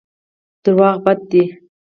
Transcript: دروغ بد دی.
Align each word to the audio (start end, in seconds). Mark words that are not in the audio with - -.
دروغ 0.63 0.95
بد 1.03 1.17
دی. 1.29 1.43